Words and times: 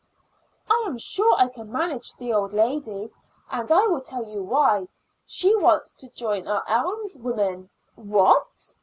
"I 0.67 0.83
am 0.87 0.97
sure 0.97 1.35
I 1.37 1.47
can 1.47 1.71
manage 1.71 2.15
the 2.15 2.33
old 2.33 2.53
lady, 2.53 3.11
and 3.51 3.71
I 3.71 3.85
will 3.85 4.01
tell 4.01 4.25
you 4.25 4.41
why. 4.41 4.87
She 5.27 5.55
wants 5.55 5.91
to 5.91 6.09
join 6.09 6.47
our 6.47 6.63
alms 6.67 7.17
women." 7.19 7.69
"What?" 7.93 8.73